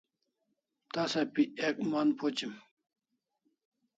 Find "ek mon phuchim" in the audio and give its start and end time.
1.67-2.53